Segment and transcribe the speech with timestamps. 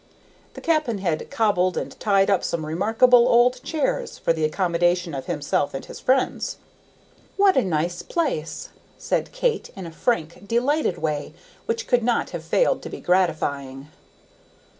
[0.55, 5.27] The cap'n had cobbled and tied up some remarkable old chairs for the accommodation of
[5.27, 6.57] himself and his friends.
[7.37, 11.35] "What a nice place!" said Kate in a frank, delighted way
[11.67, 13.89] which could not have failed to be gratifying.